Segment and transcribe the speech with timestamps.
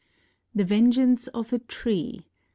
[0.55, 2.25] THE VENGEANCE OF A TREE.